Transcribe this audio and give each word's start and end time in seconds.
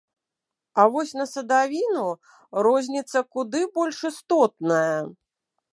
А 0.83 0.85
вось 0.95 1.11
на 1.19 1.27
садавіну 1.33 2.07
розніца 2.69 3.25
куды 3.37 3.61
больш 3.79 3.97
істотная. 4.13 4.95